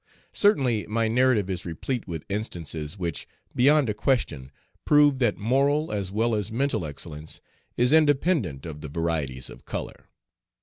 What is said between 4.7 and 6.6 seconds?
prove that moral as well as